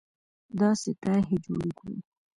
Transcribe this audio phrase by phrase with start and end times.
[0.59, 1.95] داسې طرحې جوړې کړو